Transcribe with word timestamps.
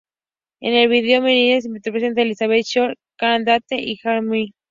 En 0.61 0.73
el 0.73 0.87
vídeo, 0.89 1.21
Needles 1.21 1.65
interpreta 1.65 2.19
a 2.19 2.23
Elizabeth 2.23 2.65
Short, 2.65 2.97
Sharon 3.19 3.45
Tate 3.45 3.75
y 3.79 3.97
Jayne 3.97 4.21
Mansfield. 4.23 4.53